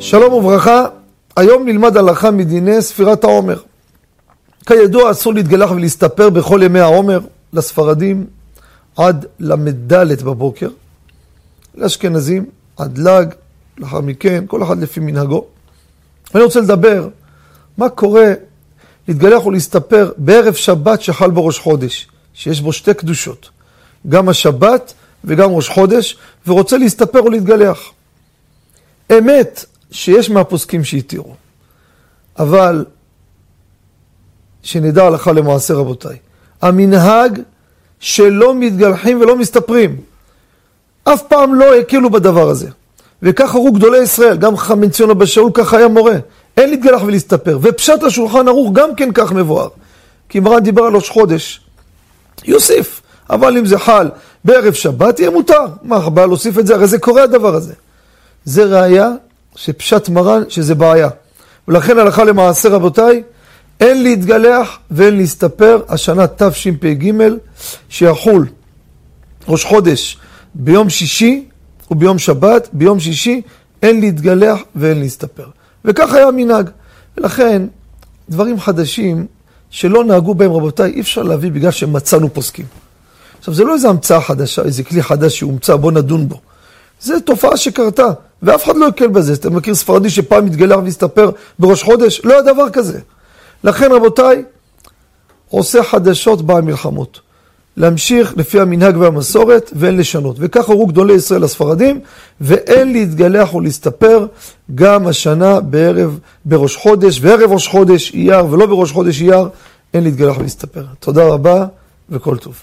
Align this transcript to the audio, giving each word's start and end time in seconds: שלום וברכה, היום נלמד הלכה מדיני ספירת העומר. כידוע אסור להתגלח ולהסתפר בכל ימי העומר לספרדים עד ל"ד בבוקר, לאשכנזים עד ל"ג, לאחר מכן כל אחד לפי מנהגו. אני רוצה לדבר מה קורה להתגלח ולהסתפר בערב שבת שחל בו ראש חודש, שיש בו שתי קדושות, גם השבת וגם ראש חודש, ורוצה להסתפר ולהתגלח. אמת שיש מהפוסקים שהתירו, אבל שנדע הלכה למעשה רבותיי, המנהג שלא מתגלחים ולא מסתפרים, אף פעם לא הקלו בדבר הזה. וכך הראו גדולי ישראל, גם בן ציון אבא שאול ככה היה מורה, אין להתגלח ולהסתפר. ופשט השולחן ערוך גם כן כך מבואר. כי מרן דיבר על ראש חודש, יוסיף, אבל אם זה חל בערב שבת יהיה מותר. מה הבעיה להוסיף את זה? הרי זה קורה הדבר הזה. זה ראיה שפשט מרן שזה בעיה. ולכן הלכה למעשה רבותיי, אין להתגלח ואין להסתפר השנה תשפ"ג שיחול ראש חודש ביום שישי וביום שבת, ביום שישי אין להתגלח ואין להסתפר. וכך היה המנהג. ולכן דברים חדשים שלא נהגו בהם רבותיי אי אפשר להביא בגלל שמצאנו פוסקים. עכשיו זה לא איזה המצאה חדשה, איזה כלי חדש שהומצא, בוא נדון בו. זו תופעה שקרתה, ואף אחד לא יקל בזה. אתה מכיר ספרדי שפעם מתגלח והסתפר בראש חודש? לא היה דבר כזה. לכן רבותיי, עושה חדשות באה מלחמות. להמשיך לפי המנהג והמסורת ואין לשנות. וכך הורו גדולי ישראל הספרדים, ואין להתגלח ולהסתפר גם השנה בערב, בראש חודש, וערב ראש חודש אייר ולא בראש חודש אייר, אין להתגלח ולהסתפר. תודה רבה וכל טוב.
שלום 0.00 0.32
וברכה, 0.32 0.86
היום 1.36 1.66
נלמד 1.66 1.96
הלכה 1.96 2.30
מדיני 2.30 2.82
ספירת 2.82 3.24
העומר. 3.24 3.58
כידוע 4.66 5.10
אסור 5.10 5.34
להתגלח 5.34 5.70
ולהסתפר 5.70 6.30
בכל 6.30 6.60
ימי 6.64 6.80
העומר 6.80 7.20
לספרדים 7.52 8.26
עד 8.96 9.26
ל"ד 9.40 10.22
בבוקר, 10.22 10.68
לאשכנזים 11.74 12.44
עד 12.76 12.98
ל"ג, 12.98 13.26
לאחר 13.78 14.00
מכן 14.00 14.44
כל 14.46 14.62
אחד 14.62 14.78
לפי 14.78 15.00
מנהגו. 15.00 15.44
אני 16.34 16.42
רוצה 16.42 16.60
לדבר 16.60 17.08
מה 17.78 17.88
קורה 17.88 18.32
להתגלח 19.08 19.46
ולהסתפר 19.46 20.12
בערב 20.16 20.54
שבת 20.54 21.02
שחל 21.02 21.30
בו 21.30 21.46
ראש 21.46 21.58
חודש, 21.58 22.08
שיש 22.34 22.60
בו 22.60 22.72
שתי 22.72 22.94
קדושות, 22.94 23.50
גם 24.08 24.28
השבת 24.28 24.92
וגם 25.24 25.50
ראש 25.50 25.68
חודש, 25.68 26.16
ורוצה 26.46 26.78
להסתפר 26.78 27.24
ולהתגלח. 27.24 27.78
אמת 29.18 29.64
שיש 29.90 30.30
מהפוסקים 30.30 30.84
שהתירו, 30.84 31.34
אבל 32.38 32.84
שנדע 34.62 35.06
הלכה 35.06 35.32
למעשה 35.32 35.74
רבותיי, 35.74 36.16
המנהג 36.62 37.40
שלא 38.00 38.54
מתגלחים 38.54 39.20
ולא 39.20 39.36
מסתפרים, 39.36 39.96
אף 41.04 41.22
פעם 41.22 41.54
לא 41.54 41.76
הקלו 41.76 42.10
בדבר 42.10 42.48
הזה. 42.48 42.68
וכך 43.22 43.54
הראו 43.54 43.72
גדולי 43.72 43.98
ישראל, 43.98 44.36
גם 44.36 44.54
בן 44.54 44.90
ציון 44.90 45.10
אבא 45.10 45.26
שאול 45.26 45.50
ככה 45.54 45.76
היה 45.76 45.88
מורה, 45.88 46.16
אין 46.56 46.70
להתגלח 46.70 47.02
ולהסתפר. 47.02 47.58
ופשט 47.62 48.02
השולחן 48.02 48.48
ערוך 48.48 48.72
גם 48.72 48.94
כן 48.94 49.12
כך 49.14 49.32
מבואר. 49.32 49.68
כי 50.28 50.40
מרן 50.40 50.62
דיבר 50.62 50.82
על 50.82 50.94
ראש 50.94 51.08
חודש, 51.08 51.60
יוסיף, 52.44 53.02
אבל 53.30 53.58
אם 53.58 53.66
זה 53.66 53.78
חל 53.78 54.10
בערב 54.44 54.72
שבת 54.72 55.20
יהיה 55.20 55.30
מותר. 55.30 55.66
מה 55.82 55.96
הבעיה 55.96 56.26
להוסיף 56.26 56.58
את 56.58 56.66
זה? 56.66 56.74
הרי 56.74 56.86
זה 56.86 56.98
קורה 56.98 57.22
הדבר 57.22 57.54
הזה. 57.54 57.74
זה 58.44 58.64
ראיה 58.64 59.08
שפשט 59.60 60.08
מרן 60.08 60.42
שזה 60.48 60.74
בעיה. 60.74 61.08
ולכן 61.68 61.98
הלכה 61.98 62.24
למעשה 62.24 62.68
רבותיי, 62.68 63.22
אין 63.80 64.02
להתגלח 64.02 64.78
ואין 64.90 65.16
להסתפר 65.16 65.82
השנה 65.88 66.26
תשפ"ג 66.26 67.12
שיחול 67.88 68.46
ראש 69.48 69.64
חודש 69.64 70.18
ביום 70.54 70.90
שישי 70.90 71.44
וביום 71.90 72.18
שבת, 72.18 72.68
ביום 72.72 73.00
שישי 73.00 73.42
אין 73.82 74.00
להתגלח 74.00 74.58
ואין 74.74 75.00
להסתפר. 75.00 75.46
וכך 75.84 76.14
היה 76.14 76.28
המנהג. 76.28 76.70
ולכן 77.18 77.62
דברים 78.28 78.60
חדשים 78.60 79.26
שלא 79.70 80.04
נהגו 80.04 80.34
בהם 80.34 80.52
רבותיי 80.52 80.92
אי 80.92 81.00
אפשר 81.00 81.22
להביא 81.22 81.50
בגלל 81.50 81.70
שמצאנו 81.70 82.34
פוסקים. 82.34 82.66
עכשיו 83.38 83.54
זה 83.54 83.64
לא 83.64 83.74
איזה 83.74 83.88
המצאה 83.88 84.20
חדשה, 84.20 84.62
איזה 84.62 84.82
כלי 84.82 85.02
חדש 85.02 85.38
שהומצא, 85.38 85.76
בוא 85.76 85.92
נדון 85.92 86.28
בו. 86.28 86.40
זו 87.02 87.20
תופעה 87.20 87.56
שקרתה, 87.56 88.08
ואף 88.42 88.64
אחד 88.64 88.76
לא 88.76 88.86
יקל 88.86 89.08
בזה. 89.08 89.32
אתה 89.32 89.50
מכיר 89.50 89.74
ספרדי 89.74 90.10
שפעם 90.10 90.44
מתגלח 90.44 90.78
והסתפר 90.84 91.30
בראש 91.58 91.82
חודש? 91.82 92.20
לא 92.24 92.32
היה 92.32 92.42
דבר 92.42 92.70
כזה. 92.70 92.98
לכן 93.64 93.92
רבותיי, 93.92 94.42
עושה 95.48 95.82
חדשות 95.82 96.42
באה 96.42 96.60
מלחמות. 96.60 97.20
להמשיך 97.76 98.34
לפי 98.36 98.60
המנהג 98.60 98.96
והמסורת 98.96 99.70
ואין 99.74 99.96
לשנות. 99.96 100.36
וכך 100.38 100.68
הורו 100.68 100.86
גדולי 100.86 101.14
ישראל 101.14 101.44
הספרדים, 101.44 102.00
ואין 102.40 102.92
להתגלח 102.92 103.54
ולהסתפר 103.54 104.26
גם 104.74 105.06
השנה 105.06 105.60
בערב, 105.60 106.18
בראש 106.44 106.76
חודש, 106.76 107.18
וערב 107.22 107.52
ראש 107.52 107.68
חודש 107.68 108.14
אייר 108.14 108.46
ולא 108.50 108.66
בראש 108.66 108.92
חודש 108.92 109.20
אייר, 109.22 109.48
אין 109.94 110.04
להתגלח 110.04 110.38
ולהסתפר. 110.38 110.84
תודה 111.00 111.24
רבה 111.24 111.66
וכל 112.10 112.36
טוב. 112.36 112.62